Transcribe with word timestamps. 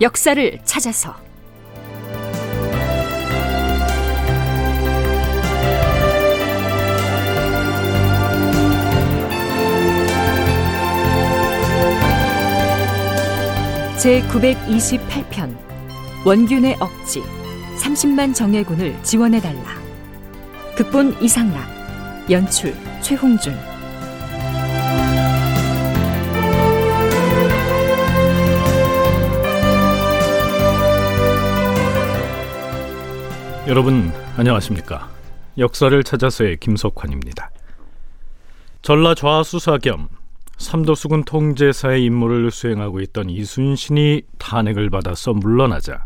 역사를 0.00 0.58
찾아서. 0.64 1.14
제 13.98 14.22
928편 14.28 15.56
원균의 16.24 16.76
억지 16.78 17.22
30만 17.80 18.34
정예군을 18.34 19.02
지원해달라. 19.02 19.64
극본 20.76 21.22
이상락 21.22 21.66
연출 22.30 22.74
최홍준 23.00 23.75
여러분 33.68 34.12
안녕하십니까 34.36 35.10
역사를 35.58 36.04
찾아서의 36.04 36.58
김석환입니다 36.58 37.50
전라 38.80 39.16
좌 39.16 39.42
수사 39.42 39.76
겸 39.76 40.08
삼도수군 40.56 41.24
통제사의 41.24 42.04
임무를 42.04 42.52
수행하고 42.52 43.00
있던 43.00 43.28
이순신이 43.28 44.22
탄핵을 44.38 44.88
받아서 44.90 45.32
물러나자 45.32 46.04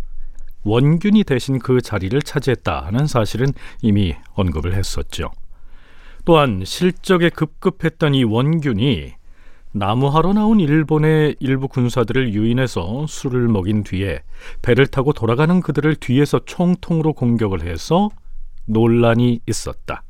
원균이 0.64 1.24
대신 1.24 1.58
그 1.58 1.82
자리를 1.82 2.22
차지했다 2.22 2.86
하는 2.86 3.06
사실은 3.06 3.52
이미 3.82 4.14
언급을 4.32 4.74
했었죠. 4.74 5.30
또한 6.24 6.62
실적에 6.64 7.28
급급했던 7.28 8.14
이 8.14 8.24
원균이 8.24 9.12
나무하러 9.72 10.32
나온 10.32 10.58
일본의 10.58 11.36
일부 11.38 11.68
군사들을 11.68 12.34
유인해서 12.34 13.06
술을 13.06 13.46
먹인 13.46 13.84
뒤에 13.84 14.22
배를 14.62 14.88
타고 14.88 15.12
돌아가는 15.12 15.60
그들을 15.60 15.94
뒤에서 15.96 16.40
총통으로 16.44 17.12
공격을 17.12 17.62
해서 17.62 18.10
논란이 18.66 19.40
있었다. 19.46 20.02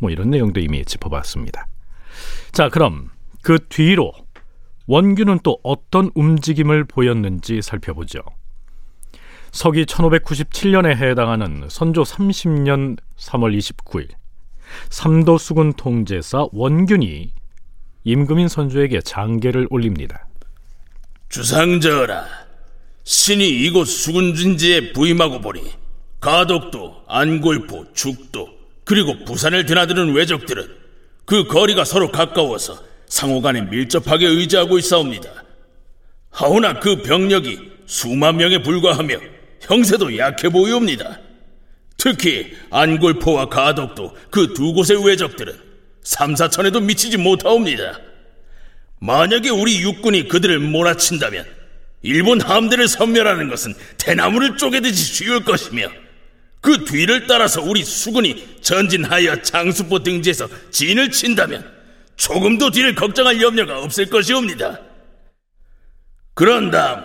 뭐 0.00 0.10
이런 0.10 0.30
내용도 0.30 0.60
이미 0.60 0.84
짚어봤습니다. 0.84 1.66
자, 2.52 2.68
그럼 2.68 3.10
그 3.42 3.58
뒤로 3.68 4.12
원균은 4.86 5.40
또 5.42 5.58
어떤 5.62 6.10
움직임을 6.14 6.84
보였는지 6.84 7.62
살펴보죠. 7.62 8.20
서기 9.50 9.84
1597년에 9.86 10.94
해당하는 10.96 11.66
선조 11.70 12.02
30년 12.02 12.98
3월 13.16 13.56
29일 13.56 14.08
삼도수군 14.90 15.72
통제사 15.74 16.46
원균이 16.52 17.32
임금인 18.10 18.46
선조에게 18.46 19.00
장계를 19.00 19.66
올립니다. 19.68 20.28
주상전하, 21.28 22.24
신이 23.02 23.48
이곳 23.48 23.86
수군진지에 23.86 24.92
부임하고 24.92 25.40
보니 25.40 25.60
가덕도, 26.20 27.02
안골포, 27.08 27.94
죽도 27.94 28.48
그리고 28.84 29.24
부산을 29.24 29.66
드나드는 29.66 30.14
왜적들은 30.14 30.68
그 31.24 31.48
거리가 31.48 31.84
서로 31.84 32.12
가까워서 32.12 32.80
상호간에 33.08 33.62
밀접하게 33.62 34.26
의지하고 34.28 34.78
있사옵니다. 34.78 35.28
하오나 36.30 36.78
그 36.78 37.02
병력이 37.02 37.72
수만 37.86 38.36
명에 38.36 38.62
불과하며 38.62 39.16
형세도 39.62 40.16
약해 40.16 40.48
보이옵니다. 40.48 41.18
특히 41.96 42.52
안골포와 42.70 43.48
가덕도 43.48 44.14
그 44.30 44.54
두 44.54 44.72
곳의 44.72 45.04
왜적들은 45.04 45.65
삼사천에도 46.06 46.80
미치지 46.80 47.16
못하옵니다. 47.16 47.98
만약에 49.00 49.50
우리 49.50 49.82
육군이 49.82 50.28
그들을 50.28 50.60
몰아친다면 50.60 51.44
일본 52.02 52.40
함대를 52.40 52.86
섬멸하는 52.86 53.48
것은 53.48 53.74
대나무를 53.98 54.56
쪼개듯이 54.56 55.14
쉬울 55.14 55.44
것이며 55.44 55.88
그 56.60 56.84
뒤를 56.84 57.26
따라서 57.26 57.60
우리 57.60 57.82
수군이 57.84 58.60
전진하여 58.60 59.42
장수포 59.42 60.04
등지에서 60.04 60.48
진을 60.70 61.10
친다면 61.10 61.68
조금도 62.14 62.70
뒤를 62.70 62.94
걱정할 62.94 63.42
염려가 63.42 63.80
없을 63.80 64.06
것이옵니다. 64.06 64.80
그런 66.34 66.70
다음 66.70 67.04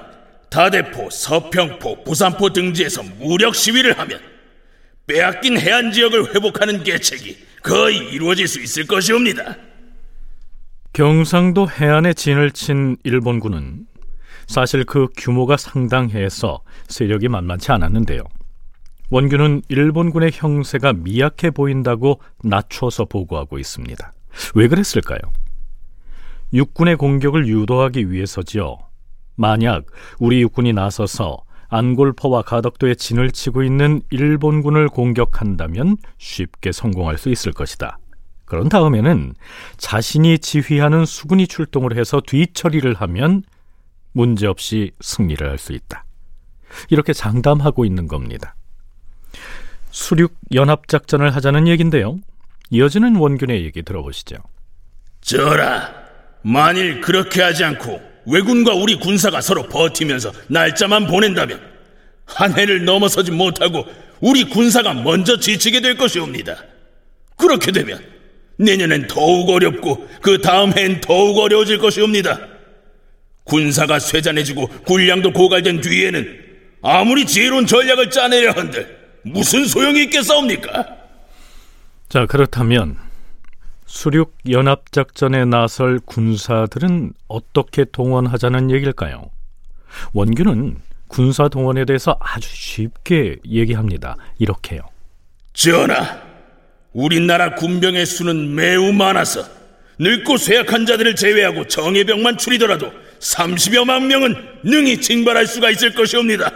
다대포, 0.52 1.10
서평포, 1.10 2.04
부산포 2.04 2.54
등지에서 2.54 3.02
무력 3.18 3.56
시위를 3.56 3.98
하면 3.98 4.22
빼앗긴 5.08 5.60
해안 5.60 5.92
지역을 5.92 6.36
회복하는 6.36 6.84
계책이 6.84 7.51
거의 7.64 7.98
이루어질 7.98 8.48
수 8.48 8.60
있을 8.62 8.88
것이옵니다. 8.88 9.58
경상도 10.94 11.70
해안에 11.70 12.14
진을 12.14 12.52
친 12.52 12.98
일본군은 13.04 13.86
사실 14.48 14.84
그 14.84 15.08
규모가 15.16 15.56
상당해서 15.58 16.62
세력이 16.88 17.30
만만치 17.30 17.72
않았는데요. 17.72 18.24
원균은 19.10 19.62
일본군의 19.70 20.32
형세가 20.34 20.94
미약해 20.94 21.52
보인다고 21.52 22.20
낮춰서 22.44 23.06
보고하고 23.06 23.60
있습니다. 23.60 24.14
왜 24.56 24.68
그랬을까요? 24.68 25.20
육군의 26.54 26.98
공격을 26.98 27.48
유도하기 27.48 28.12
위해서지요. 28.12 28.78
만약 29.36 29.86
우리 30.20 30.42
육군이 30.42 30.74
나서서 30.74 31.44
안골포와 31.72 32.42
가덕도에 32.44 32.96
진을 32.96 33.32
치고 33.32 33.64
있는 33.64 34.02
일본군을 34.12 34.90
공격한다면 34.90 35.98
쉽게 36.18 36.74
성공할 36.74 37.18
수 37.18 37.30
있을 37.30 37.54
것이다. 37.54 37.98
그런 38.46 38.68
다음에는 38.68 39.34
자신이 39.78 40.40
지휘하는 40.40 41.06
수군이 41.06 41.48
출동을 41.48 41.98
해서 41.98 42.22
뒤처리를 42.22 42.94
하면 42.96 43.44
문제없이 44.12 44.92
승리를 45.00 45.50
할 45.50 45.58
수 45.58 45.72
있다. 45.72 46.04
이렇게 46.90 47.14
장담하고 47.14 47.86
있는 47.86 48.08
겁니다. 48.10 48.56
수륙 49.92 50.36
연합 50.54 50.90
작전을 50.90 51.34
하자는 51.36 51.70
얘긴데요. 51.70 52.20
이어지는 52.70 53.16
원균의 53.16 53.64
얘기 53.64 53.82
들어보시죠. 53.82 54.38
전하, 55.22 55.90
만일 56.42 57.00
그렇게 57.00 57.42
하지 57.42 57.64
않고 57.64 58.11
왜군과 58.26 58.74
우리 58.74 58.96
군사가 58.96 59.42
서로 59.42 59.64
버티면서 59.64 60.32
날짜만 60.48 61.08
보낸다면 61.08 61.60
한 62.26 62.58
해를 62.58 62.86
넘어서지 62.86 63.32
못하고 63.32 63.86
우리 64.20 64.44
군사가 64.44 64.94
먼저 64.94 65.40
지치게 65.40 65.82
될 65.82 65.98
것이옵니다. 65.98 66.64
그렇게 67.38 67.72
되면 67.72 68.00
내년엔 68.58 69.08
더욱 69.08 69.50
어렵고 69.50 70.08
그 70.22 70.40
다음 70.40 70.78
해엔 70.78 71.02
더욱 71.02 71.38
어려워질 71.40 71.80
것이옵니다. 71.80 72.40
군사가 73.44 74.00
쇠잔해지고 74.00 74.68
군량도 74.86 75.34
고갈된 75.34 75.82
뒤에는 75.82 76.40
아무리 76.84 77.26
지혜로운 77.26 77.66
전략을 77.66 78.12
짜내려 78.12 78.52
한들 78.52 78.98
무슨 79.24 79.66
소용이 79.66 80.04
있겠사옵니까? 80.04 80.88
자, 82.10 82.26
그렇다면 82.26 82.98
수륙 83.92 84.38
연합 84.50 84.94
작전에 84.94 85.44
나설 85.44 86.00
군사들은 86.00 87.12
어떻게 87.28 87.84
동원하자는 87.84 88.72
얘기일까요? 88.72 89.30
원균은 90.14 90.78
군사 91.10 91.50
동원에 91.50 91.84
대해서 91.84 92.18
아주 92.22 92.48
쉽게 92.50 93.36
얘기합니다. 93.46 94.16
이렇게요. 94.40 94.80
전하, 95.52 96.22
우리나라 96.94 97.54
군병의 97.56 98.06
수는 98.06 98.56
매우 98.56 98.94
많아서 98.94 99.44
늙고 100.00 100.38
쇠약한 100.38 100.86
자들을 100.86 101.14
제외하고 101.18 101.68
정예병만 101.68 102.38
추리더라도 102.38 102.94
30여만 103.20 104.06
명은 104.06 104.36
능히 104.64 105.02
징발할 105.02 105.46
수가 105.46 105.70
있을 105.70 105.94
것이옵니다. 105.94 106.50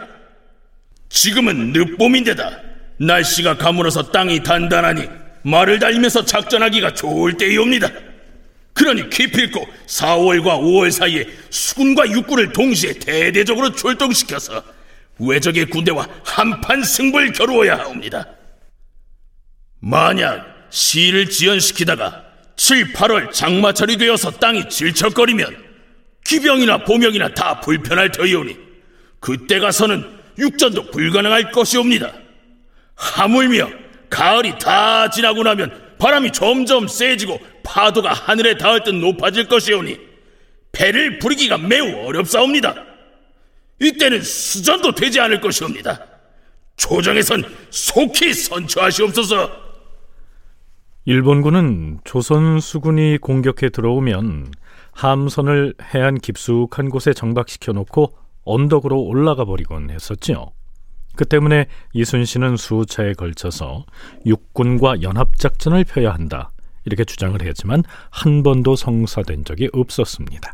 지금은 1.09 1.74
늦봄인데다 1.74 2.62
날씨가 2.98 3.57
가물어서 3.57 4.10
땅이 4.12 4.42
단단하니 4.42 5.25
말을 5.45 5.80
달리면서 5.80 6.25
작전하기가 6.25 6.95
좋을 6.95 7.38
때이옵니다. 7.38 7.89
그러니 8.74 9.09
기필코 9.09 9.65
4월과 9.88 10.59
5월 10.59 10.92
사이에 10.92 11.27
수군과 11.50 12.09
육군을 12.09 12.51
동시에 12.51 12.94
대대적으로 12.94 13.74
출동시켜서 13.74 14.63
외적의 15.19 15.68
군대와 15.68 16.07
한판 16.25 16.83
승부를 16.83 17.31
겨루어야 17.31 17.77
하옵니다. 17.77 18.27
만약 19.80 20.68
시를 20.71 21.30
지연시키다가 21.30 22.25
7, 22.57 22.94
8월 22.94 23.31
장마철이 23.31 23.98
되어서 23.98 24.31
땅이 24.31 24.68
질척거리면 24.68 25.63
기병이나 26.25 26.83
보명이나 26.83 27.30
다 27.30 27.59
불편할 27.62 28.12
터이오니 28.12 28.57
그때 29.19 29.59
가서는 29.59 30.03
육전도 30.38 30.91
불가능할 30.91 31.51
것이옵니다. 31.51 32.12
하물며 32.95 33.85
가을이 34.10 34.57
다 34.60 35.10
지나고 35.10 35.44
나면 35.44 35.96
바람이 35.98 36.31
점점 36.31 36.88
세지고 36.88 37.40
파도가 37.63 38.13
하늘에 38.13 38.57
닿을 38.57 38.84
듯 38.84 38.92
높아질 38.96 39.48
것이오니 39.48 39.98
배를 40.72 41.19
부리기가 41.19 41.57
매우 41.57 42.06
어렵사옵니다. 42.06 42.75
이때는 43.81 44.22
수전도 44.22 44.94
되지 44.94 45.19
않을 45.19 45.42
것이옵니다. 45.42 46.00
조정에선 46.78 47.44
속히 47.69 48.34
선처하시옵소서. 48.34 49.50
일본군은 51.06 52.00
조선 52.04 52.60
수군이 52.60 53.19
공격해 53.19 53.69
들어오면 53.69 54.51
함선을 54.92 55.75
해안 55.94 56.16
깊숙한 56.16 56.90
곳에 56.90 57.13
정박시켜 57.13 57.74
놓고 57.74 58.18
언덕으로 58.44 59.01
올라가 59.01 59.46
버리곤 59.46 59.92
했었지요. 59.92 60.51
그 61.15 61.25
때문에 61.25 61.67
이순신은 61.94 62.57
수차에 62.57 63.13
걸쳐서 63.13 63.85
육군과 64.25 65.01
연합작전을 65.01 65.83
펴야 65.85 66.13
한다. 66.13 66.51
이렇게 66.85 67.03
주장을 67.03 67.41
했지만 67.41 67.83
한 68.09 68.44
번도 68.44 68.75
성사된 68.75 69.45
적이 69.45 69.69
없었습니다. 69.73 70.53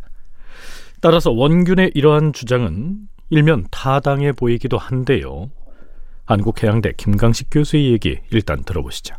따라서 1.01 1.31
원균의 1.31 1.91
이러한 1.93 2.31
주장은 2.31 2.99
일면 3.29 3.65
타당해 3.71 4.31
보이기도 4.31 4.77
한데요. 4.77 5.49
한국해양대 6.25 6.93
김강식 6.95 7.47
교수의 7.51 7.91
얘기 7.91 8.19
일단 8.29 8.63
들어보시죠. 8.63 9.15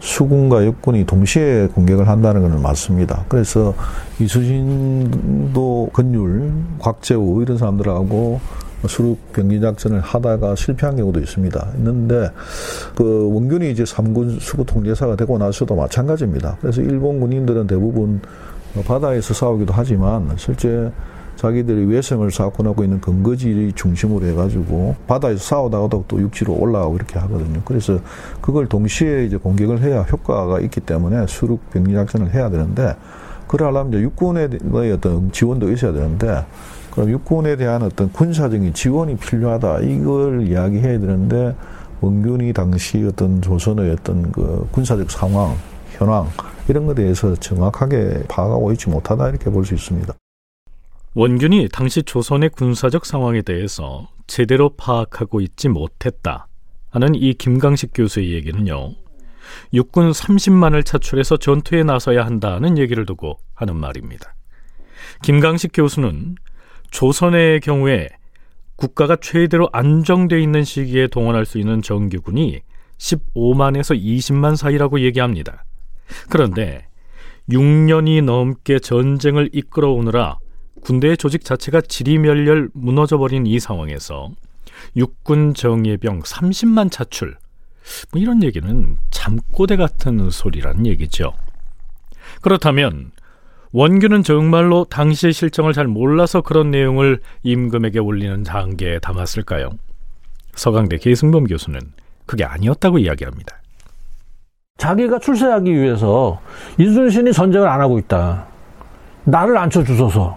수군과 0.00 0.64
육군이 0.64 1.04
동시에 1.04 1.68
공격을 1.68 2.08
한다는 2.08 2.42
것은 2.42 2.62
맞습니다. 2.62 3.24
그래서 3.28 3.74
이수진도 4.18 5.90
건율, 5.92 6.52
곽재우 6.78 7.42
이런 7.42 7.58
사람들하고 7.58 8.40
수륙 8.88 9.32
병기 9.32 9.60
작전을 9.60 10.00
하다가 10.00 10.54
실패한 10.56 10.96
경우도 10.96 11.20
있습니다. 11.20 11.68
있는데 11.76 12.30
그 12.94 13.30
원균이 13.32 13.70
이제 13.70 13.84
삼군 13.84 14.38
수구 14.40 14.64
통제사가 14.64 15.16
되고 15.16 15.36
나서도 15.38 15.76
마찬가지입니다. 15.76 16.56
그래서 16.60 16.80
일본 16.80 17.20
군인들은 17.20 17.66
대부분 17.66 18.20
바다에서 18.86 19.34
싸우기도 19.34 19.72
하지만 19.74 20.30
실제 20.36 20.90
자기들이 21.36 21.86
외sem을 21.86 22.30
쌓고 22.30 22.62
나고 22.62 22.84
있는 22.84 23.00
근거지 23.00 23.72
중심으로 23.74 24.26
해가지고 24.26 24.94
바다에서 25.06 25.42
싸우다가도 25.42 26.04
또 26.06 26.20
육지로 26.20 26.52
올라가고 26.54 26.96
이렇게 26.96 27.18
하거든요. 27.18 27.62
그래서 27.64 27.98
그걸 28.42 28.66
동시에 28.66 29.24
이제 29.24 29.38
공격을 29.38 29.80
해야 29.80 30.02
효과가 30.02 30.60
있기 30.60 30.80
때문에 30.80 31.26
수륙 31.28 31.70
병리 31.70 31.94
작전을 31.94 32.34
해야 32.34 32.50
되는데 32.50 32.94
그러려면 33.46 33.88
이제 33.88 34.02
육군의 34.02 34.50
어떤 34.92 35.32
지원도 35.32 35.72
있어야 35.72 35.92
되는데 35.92 36.44
그럼 36.90 37.10
육군에 37.10 37.56
대한 37.56 37.82
어떤 37.82 38.12
군사적인 38.12 38.74
지원이 38.74 39.16
필요하다 39.16 39.80
이걸 39.80 40.46
이야기해야 40.46 40.98
되는데 40.98 41.54
원균이 42.00 42.52
당시 42.52 43.04
어떤 43.04 43.40
조선의 43.42 43.90
어떤 43.92 44.32
그 44.32 44.66
군사적 44.72 45.10
상황 45.10 45.56
현황 45.92 46.26
이런 46.68 46.86
것에 46.86 47.02
대해서 47.02 47.34
정확하게 47.36 48.24
파악하고 48.28 48.72
있지 48.72 48.88
못하다 48.88 49.28
이렇게 49.28 49.50
볼 49.50 49.64
수 49.64 49.74
있습니다. 49.74 50.14
원균이 51.14 51.68
당시 51.72 52.02
조선의 52.02 52.50
군사적 52.50 53.04
상황에 53.04 53.42
대해서 53.42 54.08
제대로 54.26 54.70
파악하고 54.76 55.40
있지 55.40 55.68
못했다 55.68 56.46
하는 56.90 57.14
이 57.14 57.34
김강식 57.34 57.90
교수의 57.94 58.32
얘기는요. 58.32 58.92
육군 59.74 60.12
30만을 60.12 60.84
차출해서 60.84 61.36
전투에 61.38 61.82
나서야 61.82 62.24
한다는 62.24 62.78
얘기를 62.78 63.04
두고 63.04 63.38
하는 63.54 63.76
말입니다. 63.76 64.34
김강식 65.22 65.72
교수는 65.74 66.36
조선의 66.90 67.60
경우에 67.60 68.08
국가가 68.76 69.16
최대로 69.16 69.68
안정돼 69.72 70.40
있는 70.40 70.64
시기에 70.64 71.06
동원할 71.08 71.44
수 71.44 71.58
있는 71.58 71.82
정규군이 71.82 72.60
15만에서 72.98 74.00
20만 74.00 74.56
사이라고 74.56 75.00
얘기합니다. 75.00 75.64
그런데 76.28 76.86
6년이 77.50 78.22
넘게 78.24 78.78
전쟁을 78.78 79.50
이끌어오느라 79.52 80.38
군대의 80.82 81.16
조직 81.16 81.44
자체가 81.44 81.82
지리멸렬 81.82 82.70
무너져 82.72 83.18
버린 83.18 83.46
이 83.46 83.60
상황에서 83.60 84.30
육군 84.96 85.54
정예병 85.54 86.20
30만 86.20 86.90
차출 86.90 87.36
뭐 88.12 88.20
이런 88.20 88.42
얘기는 88.42 88.96
잠꼬대 89.10 89.76
같은 89.76 90.30
소리란 90.30 90.86
얘기죠. 90.86 91.32
그렇다면 92.40 93.12
원규는 93.72 94.22
정말로 94.24 94.84
당시의 94.84 95.32
실정을 95.32 95.72
잘 95.72 95.86
몰라서 95.86 96.40
그런 96.40 96.70
내용을 96.70 97.20
임금에게 97.44 98.00
올리는 98.00 98.42
장계에 98.42 98.98
담았을까요? 98.98 99.70
서강대 100.54 100.98
계승범 100.98 101.44
교수는 101.44 101.80
그게 102.26 102.44
아니었다고 102.44 102.98
이야기합니다. 102.98 103.56
자기가 104.78 105.18
출세하기 105.20 105.72
위해서 105.72 106.40
이순신이 106.78 107.32
전쟁을 107.32 107.68
안 107.68 107.80
하고 107.80 107.98
있다. 107.98 108.46
나를 109.24 109.56
앉혀 109.56 109.84
주소서. 109.84 110.36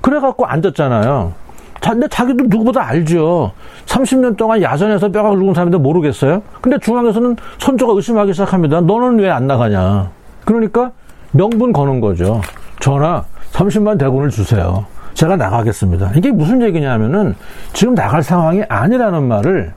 그래갖고 0.00 0.46
앉았잖아요. 0.46 1.32
근데 1.80 2.06
자기도 2.08 2.44
누구보다 2.44 2.86
알죠. 2.86 3.52
30년 3.86 4.36
동안 4.36 4.62
야전에서 4.62 5.08
뼈가 5.10 5.30
굵은 5.30 5.54
사람인데 5.54 5.78
모르겠어요? 5.78 6.42
근데 6.60 6.78
중앙에서는 6.78 7.36
선조가 7.58 7.94
의심하기 7.94 8.32
시작합니다. 8.32 8.80
너는 8.82 9.18
왜 9.18 9.30
안 9.30 9.48
나가냐? 9.48 10.10
그러니까 10.44 10.92
명분 11.32 11.72
거는 11.72 12.00
거죠. 12.00 12.40
전하, 12.80 13.24
30만 13.52 13.98
대군을 13.98 14.30
주세요. 14.30 14.86
제가 15.14 15.36
나가겠습니다. 15.36 16.12
이게 16.16 16.30
무슨 16.30 16.62
얘기냐면은 16.62 17.34
지금 17.72 17.94
나갈 17.94 18.22
상황이 18.22 18.62
아니라는 18.68 19.28
말을 19.28 19.72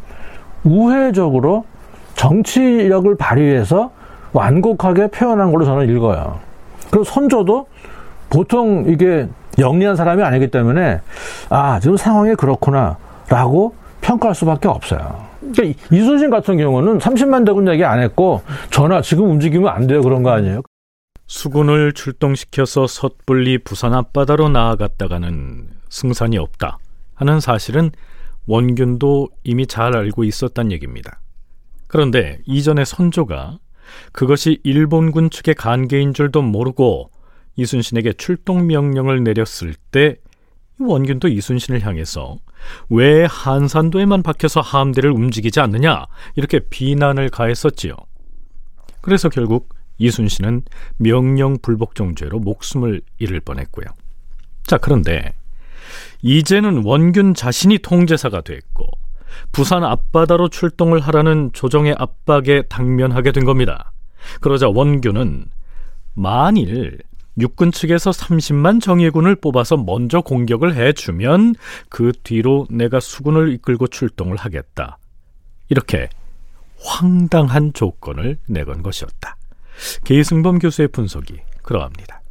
우회적으로 0.63 1.65
정치력을 2.15 3.15
발휘해서 3.17 3.91
완곡하게 4.33 5.07
표현한 5.07 5.51
걸로 5.51 5.65
저는 5.65 5.89
읽어요. 5.89 6.39
그리고 6.89 7.03
선조도 7.03 7.67
보통 8.29 8.85
이게 8.87 9.27
영리한 9.59 9.95
사람이 9.95 10.23
아니기 10.23 10.47
때문에 10.47 11.01
아 11.49 11.79
지금 11.79 11.97
상황이 11.97 12.35
그렇구나라고 12.35 13.73
평가할 14.01 14.35
수밖에 14.35 14.67
없어요. 14.67 14.99
그러니까 15.53 15.79
이순신 15.91 16.29
같은 16.29 16.57
경우는 16.57 16.97
30만 16.97 17.45
대군 17.45 17.67
얘기 17.67 17.83
안 17.85 17.99
했고 17.99 18.41
전하 18.71 19.01
지금 19.01 19.29
움직이면 19.29 19.69
안 19.69 19.87
돼요 19.87 20.01
그런 20.01 20.23
거 20.23 20.31
아니에요? 20.31 20.61
수군을 21.27 21.93
출동시켜서 21.93 22.87
섣불리 22.87 23.57
부산 23.59 23.93
앞바다로 23.93 24.49
나아갔다가는 24.49 25.69
승산이 25.89 26.37
없다 26.37 26.77
하는 27.15 27.39
사실은 27.39 27.91
원균도 28.47 29.29
이미 29.43 29.65
잘 29.65 29.95
알고 29.95 30.23
있었단 30.23 30.71
얘기입니다. 30.71 31.19
그런데 31.87 32.39
이전에 32.45 32.85
선조가 32.85 33.59
그것이 34.11 34.59
일본군 34.63 35.29
측의 35.29 35.55
간계인 35.55 36.13
줄도 36.13 36.41
모르고 36.41 37.11
이순신에게 37.55 38.13
출동 38.13 38.67
명령을 38.67 39.23
내렸을 39.23 39.73
때 39.91 40.17
원균도 40.79 41.29
이순신을 41.29 41.85
향해서 41.85 42.37
왜 42.89 43.25
한산도에만 43.25 44.23
박혀서 44.23 44.61
함대를 44.61 45.11
움직이지 45.11 45.59
않느냐 45.59 46.05
이렇게 46.35 46.59
비난을 46.59 47.29
가했었지요. 47.29 47.95
그래서 49.01 49.29
결국 49.29 49.69
이순신은 49.97 50.63
명령 50.97 51.57
불복종죄로 51.61 52.39
목숨을 52.39 53.01
잃을 53.19 53.39
뻔했고요. 53.39 53.85
자 54.65 54.77
그런데 54.77 55.33
이제는 56.21 56.83
원균 56.83 57.33
자신이 57.33 57.79
통제사가 57.79 58.41
됐고 58.41 58.87
부산 59.51 59.83
앞바다로 59.83 60.49
출동을 60.49 60.99
하라는 60.99 61.51
조정의 61.53 61.95
압박에 61.97 62.63
당면하게 62.63 63.31
된 63.31 63.45
겁니다. 63.45 63.91
그러자 64.41 64.69
원균은 64.69 65.45
만일 66.13 66.99
육군 67.37 67.71
측에서 67.71 68.11
30만 68.11 68.81
정예군을 68.81 69.35
뽑아서 69.35 69.75
먼저 69.77 70.21
공격을 70.21 70.75
해주면 70.75 71.55
그 71.89 72.13
뒤로 72.23 72.65
내가 72.69 72.99
수군을 72.99 73.51
이끌고 73.53 73.87
출동을 73.87 74.37
하겠다. 74.37 74.97
이렇게 75.69 76.09
황당한 76.79 77.73
조건을 77.73 78.37
내건 78.47 78.83
것이었다. 78.83 79.35
계승범 80.03 80.59
교수의 80.59 80.89
분석이 80.89 81.35
그러합니다. 81.61 82.21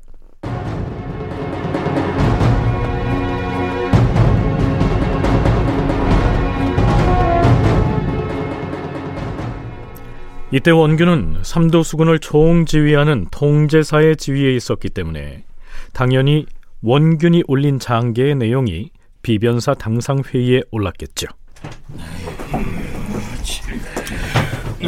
이때 10.54 10.70
원균은 10.70 11.38
삼도 11.42 11.82
수군을 11.82 12.20
총지휘하는 12.20 13.26
통제사의 13.32 14.16
지위에 14.16 14.54
있었기 14.54 14.90
때문에 14.90 15.44
당연히 15.92 16.46
원균이 16.80 17.42
올린 17.48 17.80
장계의 17.80 18.36
내용이 18.36 18.90
비변사 19.22 19.74
당상 19.74 20.22
회의에 20.24 20.60
올랐겠죠. 20.70 21.26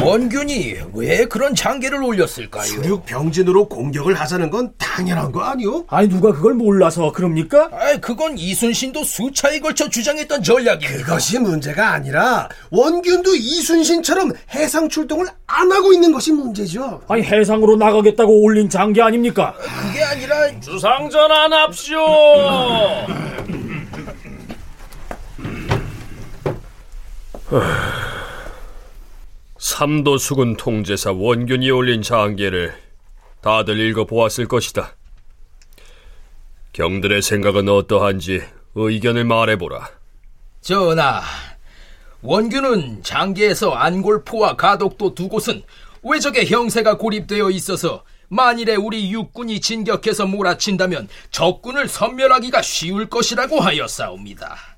원균이 0.01 0.75
왜 0.93 1.25
그런 1.25 1.55
장계를 1.55 2.03
올렸을까요? 2.03 2.63
수륙 2.65 3.05
병진으로 3.05 3.67
공격을 3.67 4.13
하자는 4.13 4.49
건 4.49 4.73
당연한 4.77 5.31
거 5.31 5.41
아니오? 5.41 5.85
아니 5.89 6.07
누가 6.09 6.31
그걸 6.31 6.53
몰라서 6.53 7.11
그럽니까? 7.11 7.69
아, 7.71 7.97
그건 7.99 8.37
이순신도 8.37 9.03
수차에 9.03 9.59
걸쳐 9.59 9.89
주장했던 9.89 10.43
전략입니다. 10.43 11.05
그것이 11.05 11.39
문제가 11.39 11.91
아니라 11.93 12.49
원균도 12.71 13.35
이순신처럼 13.35 14.33
해상 14.53 14.89
출동을 14.89 15.27
안 15.47 15.71
하고 15.71 15.93
있는 15.93 16.11
것이 16.11 16.31
문제죠. 16.31 17.01
아니 17.07 17.23
해상으로 17.23 17.75
나가겠다고 17.77 18.41
올린 18.43 18.69
장계 18.69 19.01
아닙니까? 19.01 19.53
그게 19.57 20.03
아니라 20.03 20.59
주상전환합시오. 20.59 21.97
삼도 29.77 30.17
수군 30.17 30.57
통제사 30.57 31.11
원균이 31.11 31.69
올린 31.69 32.01
장계를 32.01 32.73
다들 33.41 33.79
읽어보았을 33.79 34.47
것이다. 34.47 34.95
경들의 36.73 37.21
생각은 37.21 37.69
어떠한지 37.69 38.41
의견을 38.73 39.25
말해보라. 39.25 39.87
전하, 40.61 41.21
원균은 42.23 43.03
장계에서 43.03 43.69
안골포와 43.69 44.55
가덕도 44.55 45.13
두 45.13 45.29
곳은 45.29 45.61
왜적의 46.01 46.47
형세가 46.47 46.97
고립되어 46.97 47.51
있어서 47.51 48.03
만일에 48.29 48.73
우리 48.73 49.11
육군이 49.11 49.61
진격해서 49.61 50.25
몰아친다면 50.25 51.07
적군을 51.29 51.87
섬멸하기가 51.87 52.63
쉬울 52.63 53.07
것이라고 53.07 53.59
하였사옵니다. 53.59 54.76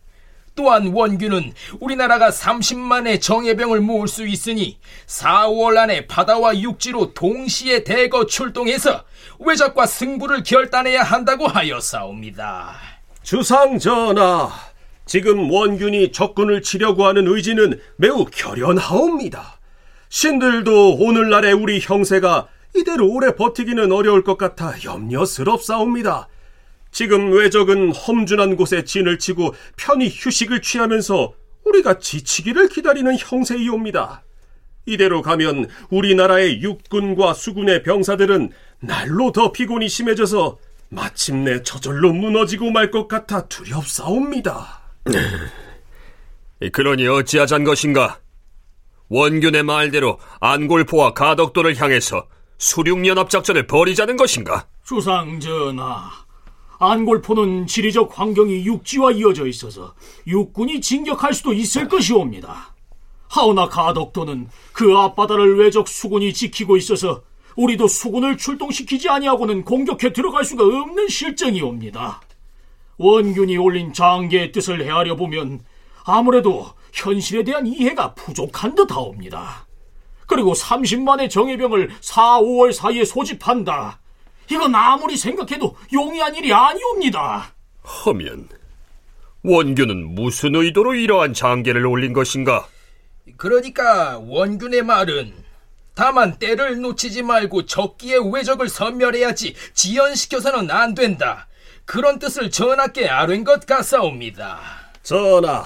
또한 0.60 0.92
원균은 0.94 1.54
우리나라가 1.80 2.32
30만의 2.32 3.22
정예병을 3.22 3.80
모을 3.80 4.10
수 4.10 4.28
있으니 4.28 4.78
4월 5.08 5.78
안에 5.78 6.06
바다와 6.06 6.60
육지로 6.60 7.14
동시에 7.14 7.86
대거 7.86 8.26
출동해서 8.26 9.06
왜적과 9.40 9.86
승부를 9.86 10.44
결단해야 10.44 11.02
한다고 11.02 11.48
하였사옵니다. 11.48 12.76
주상 13.24 13.80
전하, 13.80 14.52
지금 15.06 15.50
원균이 15.50 16.12
적군을 16.12 16.62
치려고 16.62 17.06
하는 17.06 17.26
의지는 17.26 17.80
매우 17.96 18.26
결연하옵니다. 18.26 19.60
신들도 20.10 20.98
오늘날의 20.98 21.54
우리 21.54 21.80
형세가 21.80 22.50
이대로 22.76 23.08
오래 23.08 23.34
버티기는 23.34 23.94
어려울 23.94 24.26
것 24.26 24.38
같아 24.38 24.74
염려스럽사옵니다. 24.84 26.28
지금 26.92 27.32
외적은 27.32 27.92
험준한 27.94 28.56
곳에 28.56 28.84
진을 28.84 29.20
치고 29.20 29.54
편히 29.78 30.10
휴식을 30.10 30.62
취하면서 30.62 31.34
우리가 31.66 32.00
지치기를 32.00 32.70
기다리는 32.70 33.16
형세이옵니다. 33.18 34.24
이대로 34.86 35.22
가면 35.22 35.68
우리나라의 35.90 36.62
육군과 36.62 37.34
수군의 37.34 37.84
병사들은 37.84 38.52
날로 38.80 39.32
더 39.32 39.52
피곤이 39.52 39.88
심해져서 39.88 40.58
마침내 40.90 41.62
저절로 41.62 42.12
무너지고 42.12 42.72
말 42.72 42.90
것 42.90 43.08
같아 43.08 43.48
두렵사옵니다. 43.48 44.82
그러니 46.74 47.08
어찌하잔 47.08 47.64
것인가? 47.64 48.20
원균의 49.10 49.64
말대로 49.64 50.20
안골포와 50.40 51.14
가덕도를 51.14 51.76
향해서 51.80 52.28
수륙연합작전을 52.58 53.68
벌이자는 53.68 54.18
것인가? 54.18 54.68
주상전하, 54.84 56.10
안골포는 56.80 57.68
지리적 57.68 58.18
환경이 58.18 58.66
육지와 58.66 59.12
이어져 59.12 59.46
있어서 59.48 59.94
육군이 60.26 60.80
진격할 60.80 61.34
수도 61.34 61.54
있을 61.54 61.90
것이옵니다. 61.90 62.74
하오나 63.28 63.68
가덕도는 63.68 64.48
그 64.72 64.98
앞바다를 64.98 65.60
외적 65.60 65.90
수군이 65.90 66.34
지키고 66.34 66.78
있어서 66.78 67.22
우리도 67.58 67.90
수군을 67.90 68.38
출동시키지 68.38 69.10
아니하고는 69.10 69.66
공격해 69.66 70.14
들어갈 70.14 70.46
수가 70.46 70.64
없는 70.64 71.10
실정이옵니다. 71.10 72.22
원균이 72.98 73.58
올린 73.58 73.92
장계의 73.92 74.54
뜻을 74.54 74.86
헤아려 74.86 75.18
보면 75.18 75.62
아무래도 76.06 76.66
현실에 76.94 77.44
대한 77.44 77.68
이해가 77.68 78.14
부족한 78.14 78.76
듯하옵니다. 78.76 79.68
그리고 80.26 80.54
30만의 80.54 81.30
정예병을 81.30 81.92
4, 82.00 82.40
5월 82.40 82.72
사이에 82.72 83.04
소집한다. 83.04 84.00
이건 84.52 84.74
아무리 84.76 85.16
생각해도 85.16 85.76
용이한 85.94 86.36
일이 86.36 86.52
아니옵니다. 86.54 87.54
하면 87.84 88.48
원균은 89.44 90.16
무슨 90.16 90.56
의도로 90.56 90.96
이러한 90.96 91.34
장계를 91.34 91.86
올린 91.86 92.14
것인가? 92.14 92.68
그러니까 93.38 94.20
원균의 94.20 94.84
말은 94.84 95.34
다만 95.94 96.38
때를 96.40 96.80
놓치지 96.82 97.24
말고 97.24 97.66
적기의 97.66 98.34
외적을 98.34 98.70
섬멸해야지 98.70 99.56
지연시켜서는 99.74 100.72
안 100.72 100.94
된다. 100.94 101.48
그런 101.86 102.20
뜻을 102.20 102.52
전하께 102.52 103.08
아뢰는 103.08 103.44
것 103.44 103.66
같사옵니다. 103.66 104.60
전하, 105.04 105.66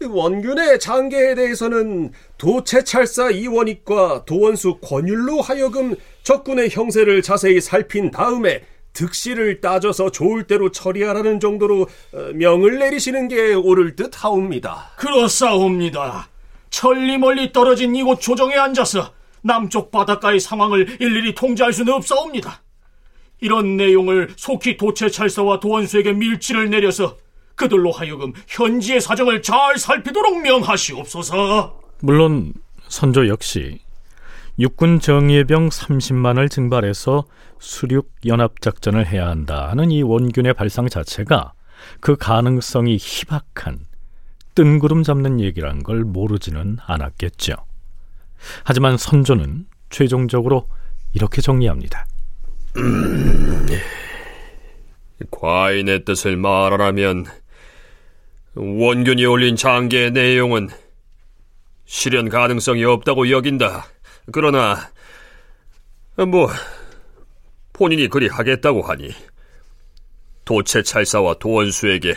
원균의 0.00 0.80
장계에 0.80 1.34
대해서는 1.34 2.12
도채찰사 2.40 3.32
이원익과 3.32 4.24
도원수 4.24 4.78
권율로 4.78 5.42
하여금 5.42 5.94
적군의 6.22 6.70
형세를 6.70 7.20
자세히 7.20 7.60
살핀 7.60 8.10
다음에 8.10 8.62
득실을 8.94 9.60
따져서 9.60 10.10
좋을 10.10 10.46
대로 10.46 10.70
처리하라는 10.70 11.38
정도로 11.38 11.82
어, 11.82 12.18
명을 12.32 12.78
내리시는 12.78 13.28
게 13.28 13.52
옳을 13.52 13.94
듯 13.94 14.24
하옵니다. 14.24 14.92
그렇사옵니다. 14.96 16.30
천리 16.70 17.18
멀리 17.18 17.52
떨어진 17.52 17.94
이곳 17.94 18.22
조정에 18.22 18.54
앉아서 18.54 19.12
남쪽 19.42 19.90
바닷가의 19.90 20.40
상황을 20.40 20.96
일일이 20.98 21.34
통제할 21.34 21.74
수는 21.74 21.92
없사옵니다. 21.92 22.62
이런 23.42 23.76
내용을 23.76 24.30
속히 24.36 24.78
도채찰사와 24.78 25.60
도원수에게 25.60 26.14
밀지를 26.14 26.70
내려서 26.70 27.18
그들로 27.54 27.92
하여금 27.92 28.32
현지의 28.48 29.02
사정을 29.02 29.42
잘 29.42 29.76
살피도록 29.76 30.40
명하시옵소서. 30.40 31.89
물론 32.02 32.54
선조 32.88 33.28
역시 33.28 33.80
육군 34.58 35.00
정예병 35.00 35.68
30만을 35.68 36.50
증발해서 36.50 37.24
수륙 37.58 38.10
연합 38.26 38.60
작전을 38.60 39.06
해야 39.06 39.28
한다는 39.28 39.90
이 39.90 40.02
원균의 40.02 40.54
발상 40.54 40.88
자체가 40.88 41.52
그 42.00 42.16
가능성이 42.16 42.96
희박한 43.00 43.86
뜬구름 44.54 45.02
잡는 45.02 45.40
얘기란 45.40 45.82
걸 45.82 46.04
모르지는 46.04 46.78
않았겠죠. 46.84 47.54
하지만 48.64 48.96
선조는 48.96 49.66
최종적으로 49.90 50.68
이렇게 51.12 51.40
정리합니다. 51.40 52.06
과인의 55.30 56.04
뜻을 56.04 56.36
말하라면 56.36 57.26
원균이 58.54 59.26
올린 59.26 59.56
장계의 59.56 60.12
내용은 60.12 60.68
실현 61.90 62.28
가능성이 62.28 62.84
없다고 62.84 63.30
여긴다. 63.30 63.84
그러나 64.30 64.76
뭐 66.16 66.48
본인이 67.72 68.06
그리 68.06 68.28
하겠다고 68.28 68.82
하니 68.82 69.10
도체 70.44 70.84
찰사와 70.84 71.34
도원수에게 71.40 72.14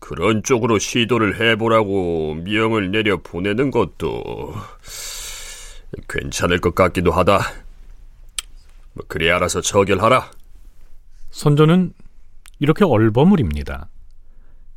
그런 0.00 0.42
쪽으로 0.42 0.80
시도를 0.80 1.40
해보라고 1.40 2.34
명을 2.34 2.90
내려 2.90 3.18
보내는 3.22 3.70
것도 3.70 4.52
괜찮을 6.08 6.58
것 6.58 6.74
같기도 6.74 7.12
하다. 7.12 7.38
뭐 8.94 9.04
그리 9.06 9.30
알아서 9.30 9.60
처결하라. 9.60 10.28
선조는 11.30 11.92
이렇게 12.58 12.84
얼버무립니다. 12.84 13.88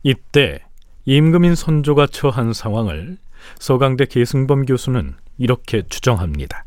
이때 0.04 0.64
임금인 1.06 1.54
선조가 1.54 2.08
처한 2.08 2.52
상황을 2.52 3.18
서강대 3.60 4.06
계승범 4.06 4.66
교수는 4.66 5.14
이렇게 5.38 5.84
추정합니다. 5.88 6.66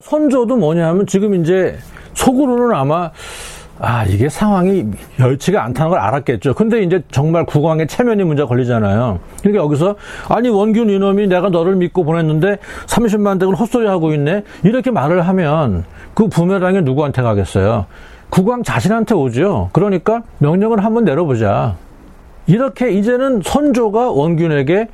선조도 0.00 0.56
뭐냐 0.56 0.88
하면 0.88 1.06
지금 1.06 1.34
이제 1.34 1.78
속으로는 2.14 2.74
아마 2.74 3.12
아, 3.78 4.04
이게 4.04 4.28
상황이 4.28 4.86
열치가 5.20 5.62
않다는 5.64 5.90
걸 5.90 6.00
알았겠죠. 6.00 6.54
근데 6.54 6.82
이제 6.82 7.02
정말 7.10 7.44
국왕의 7.44 7.88
체면이 7.88 8.24
문제 8.24 8.42
걸리잖아요. 8.42 9.20
그러니까 9.42 9.62
여기서, 9.62 9.96
아니, 10.30 10.48
원균 10.48 10.88
이놈이 10.88 11.26
내가 11.26 11.50
너를 11.50 11.76
믿고 11.76 12.02
보냈는데 12.04 12.56
30만 12.86 13.38
대군 13.38 13.54
헛소리 13.54 13.86
하고 13.86 14.14
있네? 14.14 14.44
이렇게 14.64 14.90
말을 14.90 15.28
하면 15.28 15.84
그 16.14 16.26
부메랑이 16.28 16.80
누구한테 16.82 17.20
가겠어요? 17.20 17.84
국왕 18.30 18.62
자신한테 18.62 19.14
오죠. 19.14 19.68
그러니까 19.74 20.22
명령을 20.38 20.82
한번 20.82 21.04
내려보자. 21.04 21.76
이렇게 22.46 22.90
이제는 22.90 23.42
선조가 23.44 24.10
원균에게 24.10 24.88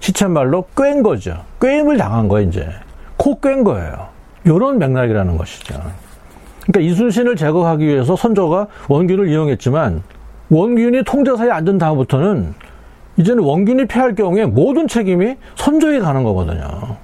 시쳇말로 0.00 0.64
꿰인 0.76 1.02
거죠. 1.02 1.44
꿰임을 1.60 1.98
당한 1.98 2.28
거예요, 2.28 2.48
이제. 2.48 2.68
코 3.16 3.38
꿰인 3.38 3.64
거예요. 3.64 4.08
요런 4.46 4.78
맥락이라는 4.78 5.36
것이죠. 5.36 5.74
그러니까 6.66 6.80
이순신을 6.80 7.36
제거하기 7.36 7.86
위해서 7.86 8.16
선조가 8.16 8.66
원균을 8.88 9.28
이용했지만 9.28 10.02
원균이 10.50 11.04
통제사에 11.04 11.50
앉은 11.50 11.78
다음부터는 11.78 12.54
이제는 13.16 13.42
원균이 13.42 13.86
패할 13.86 14.14
경우에 14.14 14.46
모든 14.46 14.88
책임이 14.88 15.36
선조에 15.56 16.00
가는 16.00 16.22
거거든요. 16.24 16.96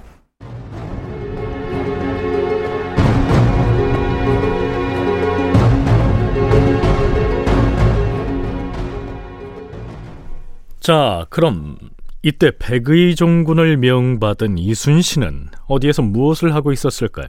자, 10.87 11.25
그럼 11.29 11.77
이때 12.21 12.49
백의 12.57 13.17
종군을 13.17 13.75
명받은 13.75 14.57
이순신은 14.57 15.49
어디에서 15.65 16.01
무엇을 16.01 16.55
하고 16.55 16.71
있었을까요? 16.71 17.27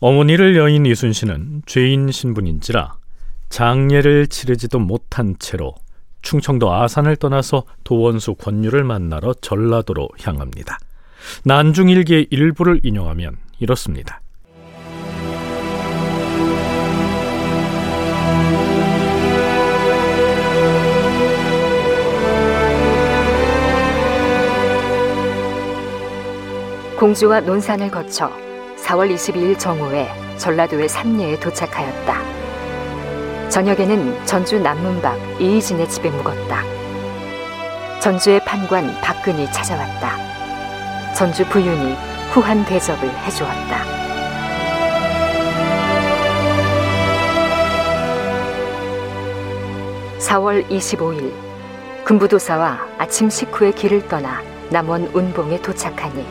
어머니를 0.00 0.56
여인 0.56 0.86
이순신은 0.86 1.64
죄인 1.66 2.10
신분인지라 2.10 2.94
장례를 3.50 4.28
치르지도 4.28 4.78
못한 4.78 5.36
채로 5.38 5.74
충청도 6.22 6.72
아산을 6.72 7.16
떠나서 7.16 7.64
도원수 7.84 8.36
권유를 8.36 8.84
만나러 8.84 9.34
전라도로 9.34 10.08
향합니다. 10.22 10.78
난중일기의 11.44 12.28
일부를 12.30 12.80
인용하면 12.84 13.36
이렇습니다. 13.58 14.22
공주와 27.02 27.40
논산을 27.40 27.90
거쳐 27.90 28.30
4월 28.76 29.12
22일 29.12 29.58
정오에 29.58 30.08
전라도의 30.38 30.88
삼례에 30.88 31.40
도착하였다. 31.40 33.48
저녁에는 33.48 34.24
전주 34.24 34.60
남문박 34.60 35.18
이희진의 35.40 35.88
집에 35.88 36.10
묵었다. 36.10 36.62
전주의 38.00 38.38
판관 38.44 39.00
박근이 39.00 39.50
찾아왔다. 39.50 41.14
전주 41.14 41.44
부윤이 41.48 41.96
후한 42.34 42.64
대접을 42.66 43.10
해주었다. 43.24 43.84
(4월 50.20 50.64
25일) 50.68 51.32
금부도사와 52.04 52.78
아침 52.98 53.28
식후에 53.28 53.72
길을 53.72 54.06
떠나 54.06 54.40
남원 54.70 55.10
운봉에 55.12 55.60
도착하니 55.62 56.24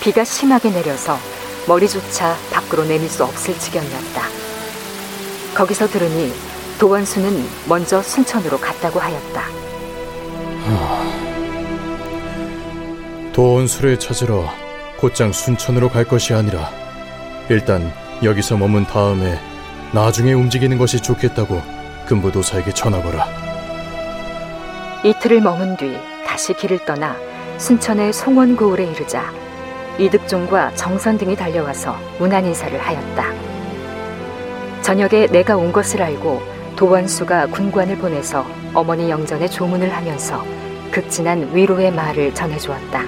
비가 0.00 0.24
심하게 0.24 0.70
내려서 0.70 1.18
머리조차 1.68 2.36
밖으로 2.50 2.84
내밀 2.84 3.08
수 3.08 3.22
없을 3.22 3.58
지경이었다. 3.58 4.22
거기서 5.54 5.88
들으니 5.88 6.32
도원수는 6.78 7.46
먼저 7.68 8.00
순천으로 8.00 8.58
갔다고 8.58 8.98
하였다. 8.98 9.42
도원수를 13.32 13.98
찾으러 13.98 14.48
곧장 14.98 15.32
순천으로 15.32 15.90
갈 15.90 16.04
것이 16.04 16.32
아니라 16.34 16.70
일단 17.48 17.92
여기서 18.22 18.56
머문 18.56 18.84
다음에 18.84 19.38
나중에 19.92 20.32
움직이는 20.32 20.78
것이 20.78 21.00
좋겠다고 21.00 21.60
금부도사에게 22.06 22.72
전하거라. 22.72 23.26
이틀을 25.04 25.40
머문 25.40 25.76
뒤 25.76 25.98
다시 26.26 26.54
길을 26.54 26.84
떠나 26.84 27.16
순천의 27.58 28.12
송원고을에 28.12 28.84
이르자 28.84 29.39
이득종과 30.00 30.74
정선 30.74 31.18
등이 31.18 31.36
달려와서 31.36 31.94
문안 32.18 32.46
인사를 32.46 32.78
하였다. 32.78 33.24
저녁에 34.80 35.26
내가 35.26 35.56
온 35.56 35.72
것을 35.72 36.02
알고 36.02 36.40
도원수가 36.74 37.48
군관을 37.48 37.98
보내서 37.98 38.46
어머니 38.72 39.10
영전에 39.10 39.46
조문을 39.46 39.94
하면서 39.94 40.42
극진한 40.90 41.54
위로의 41.54 41.92
말을 41.92 42.34
전해주었다. 42.34 43.02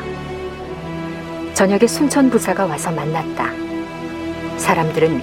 저녁에 1.54 1.86
순천 1.86 2.28
부사가 2.28 2.66
와서 2.66 2.90
만났다. 2.90 3.50
사람들은 4.58 5.22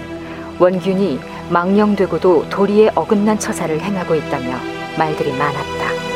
원균이 0.57 1.19
망령되고도 1.49 2.49
도리에 2.49 2.89
어긋난 2.95 3.37
처사를 3.37 3.79
행하고 3.79 4.15
있다며 4.15 4.55
말들이 4.97 5.31
많았다. 5.31 6.08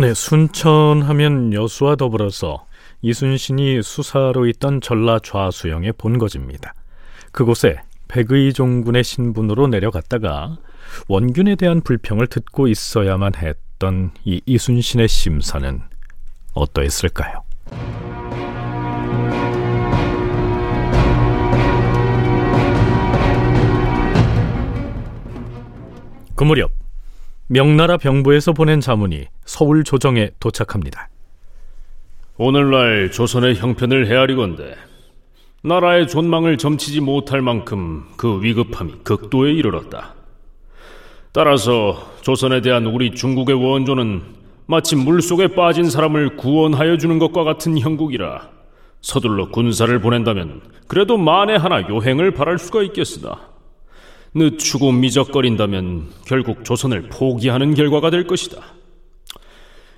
네, 0.00 0.14
순천 0.14 1.02
하면 1.02 1.52
여수와 1.52 1.96
더불어서 1.96 2.64
이순신이 3.02 3.82
수사로 3.82 4.46
있던 4.46 4.80
전라 4.80 5.18
좌수영의 5.18 5.92
본거지입니다. 5.98 6.72
그곳에 7.32 7.82
백의종군의 8.08 9.04
신분으로 9.04 9.66
내려갔다가 9.66 10.56
원균에 11.06 11.56
대한 11.56 11.82
불평을 11.82 12.28
듣고 12.28 12.66
있어야만 12.66 13.34
했던 13.36 14.12
이 14.24 14.40
이순신의 14.46 15.06
심사는 15.06 15.82
어떠했을까요? 16.54 17.42
그 26.34 26.44
무렵 26.44 26.79
명나라 27.52 27.96
병부에서 27.96 28.52
보낸 28.52 28.80
자문이 28.80 29.24
서울 29.44 29.82
조정에 29.82 30.30
도착합니다. 30.38 31.08
오늘날 32.36 33.10
조선의 33.10 33.56
형편을 33.56 34.06
헤아리건대 34.06 34.76
나라의 35.64 36.06
존망을 36.06 36.58
점치지 36.58 37.00
못할 37.00 37.42
만큼 37.42 38.04
그 38.16 38.40
위급함이 38.40 38.98
극도에 39.02 39.50
이르렀다. 39.50 40.14
따라서 41.32 42.12
조선에 42.20 42.60
대한 42.60 42.86
우리 42.86 43.16
중국의 43.16 43.56
원조는 43.56 44.22
마치 44.66 44.94
물속에 44.94 45.48
빠진 45.48 45.90
사람을 45.90 46.36
구원하여 46.36 46.98
주는 46.98 47.18
것과 47.18 47.42
같은 47.42 47.76
형국이라 47.76 48.48
서둘러 49.00 49.48
군사를 49.48 50.00
보낸다면 50.00 50.60
그래도 50.86 51.16
만에 51.18 51.56
하나 51.56 51.82
요행을 51.88 52.30
바랄 52.30 52.60
수가 52.60 52.84
있겠으나 52.84 53.40
늦추고 54.34 54.92
미적거린다면 54.92 56.08
결국 56.26 56.64
조선을 56.64 57.08
포기하는 57.08 57.74
결과가 57.74 58.10
될 58.10 58.26
것이다. 58.26 58.62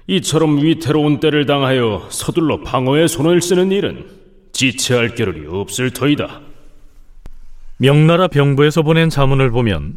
이처럼 0.07 0.63
위태로운 0.63 1.21
때를 1.21 1.47
당하여 1.47 2.07
서둘러 2.11 2.61
방어에 2.63 3.07
손을 3.07 3.41
쓰는 3.41 3.71
일은 3.71 4.07
지체할 4.53 5.15
겨를이 5.15 5.47
없을 5.47 5.91
터이다. 5.91 6.41
명나라 7.77 8.29
병부에서 8.29 8.83
보낸 8.83 9.11
자문을 9.11 9.51
보면 9.51 9.97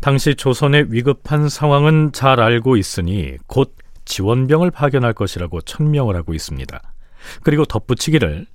당시 0.00 0.34
조선의 0.34 0.86
위급한 0.90 1.48
상황은 1.48 2.12
잘 2.12 2.40
알고 2.40 2.76
있으니 2.76 3.36
곧 3.46 3.74
지원병을 4.04 4.70
파견할 4.70 5.12
것이라고 5.14 5.62
천명을 5.62 6.16
하고 6.16 6.34
있습니다. 6.34 6.80
그리고 7.42 7.64
덧붙이기를 7.64 8.46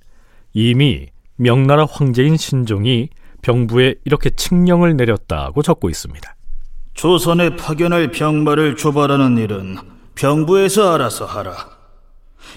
이미 0.54 1.06
명나라 1.36 1.84
황제인 1.84 2.36
신종이 2.36 3.08
병부에 3.42 3.96
이렇게 4.04 4.30
칙령을 4.30 4.96
내렸다고 4.96 5.62
적고 5.62 5.90
있습니다. 5.90 6.34
조선에 6.94 7.56
파견할 7.56 8.10
병마를 8.10 8.76
조발하는 8.76 9.38
일은 9.38 9.76
병부에서 10.14 10.94
알아서 10.94 11.26
하라. 11.26 11.54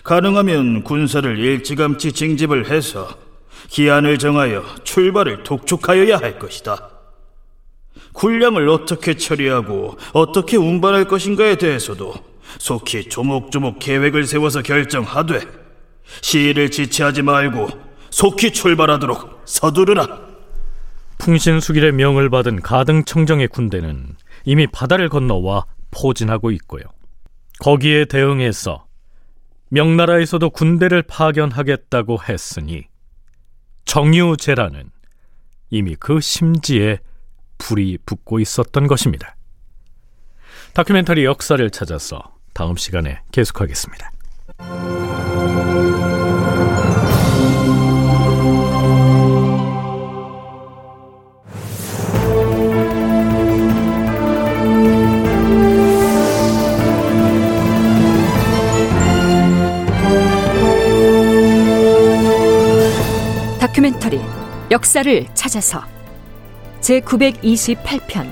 가능하면 0.03 0.83
군사를 0.83 1.37
일찌감치 1.37 2.13
징집을 2.13 2.69
해서 2.69 3.07
기한을 3.69 4.17
정하여 4.19 4.63
출발을 4.83 5.43
독촉하여야 5.43 6.17
할 6.17 6.37
것이다. 6.37 6.89
군량을 8.13 8.69
어떻게 8.69 9.15
처리하고 9.15 9.97
어떻게 10.13 10.57
운반할 10.57 11.05
것인가에 11.05 11.55
대해서도 11.55 12.13
속히 12.59 13.09
조목조목 13.09 13.79
계획을 13.79 14.25
세워서 14.25 14.61
결정하되 14.61 15.41
시일을 16.21 16.71
지체하지 16.71 17.23
말고 17.23 17.67
속히 18.11 18.51
출발하도록 18.51 19.41
서두르라. 19.45 20.34
풍신수길의 21.25 21.93
명을 21.93 22.29
받은 22.29 22.61
가등청정의 22.61 23.47
군대는 23.47 24.15
이미 24.43 24.67
바다를 24.67 25.09
건너와 25.09 25.65
포진하고 25.89 26.51
있고요. 26.51 26.83
거기에 27.59 28.05
대응해서 28.05 28.85
명나라에서도 29.69 30.47
군대를 30.51 31.01
파견하겠다고 31.01 32.19
했으니 32.29 32.83
정유재라는 33.85 34.91
이미 35.71 35.95
그 35.95 36.21
심지에 36.21 36.99
불이 37.57 37.97
붙고 38.05 38.39
있었던 38.39 38.85
것입니다. 38.85 39.35
다큐멘터리 40.73 41.25
역사를 41.25 41.67
찾아서 41.71 42.21
다음 42.53 42.75
시간에 42.75 43.21
계속하겠습니다. 43.31 44.11
역사를 64.71 65.25
찾아서 65.35 65.83
제 66.81 66.99
928편 66.99 68.27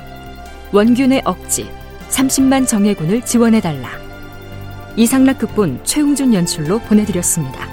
원균의 0.72 1.22
억지 1.26 1.70
30만 2.10 2.68
정예군을 2.68 3.22
지원해달라 3.24 3.90
이상락 4.96 5.40
극본 5.40 5.82
최웅준 5.84 6.34
연출로 6.34 6.80
보내드렸습니다. 6.80 7.73